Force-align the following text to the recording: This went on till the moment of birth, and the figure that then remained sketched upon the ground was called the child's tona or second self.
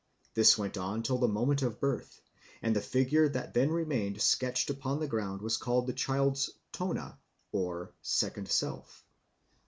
This 0.33 0.57
went 0.57 0.79
on 0.79 1.03
till 1.03 1.19
the 1.19 1.27
moment 1.27 1.61
of 1.61 1.79
birth, 1.79 2.21
and 2.63 2.75
the 2.75 2.81
figure 2.81 3.29
that 3.29 3.53
then 3.53 3.69
remained 3.69 4.19
sketched 4.19 4.71
upon 4.71 4.99
the 4.99 5.05
ground 5.07 5.43
was 5.43 5.57
called 5.57 5.85
the 5.85 5.93
child's 5.93 6.49
tona 6.73 7.17
or 7.51 7.93
second 8.01 8.49
self. 8.49 9.05